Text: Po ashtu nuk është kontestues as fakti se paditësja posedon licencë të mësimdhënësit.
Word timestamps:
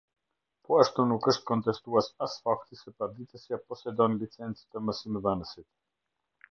Po 0.67 0.77
ashtu 0.83 1.03
nuk 1.09 1.27
është 1.31 1.45
kontestues 1.49 2.09
as 2.29 2.39
fakti 2.47 2.81
se 2.81 2.95
paditësja 3.03 3.63
posedon 3.69 4.21
licencë 4.25 4.69
të 4.73 4.85
mësimdhënësit. 4.89 5.71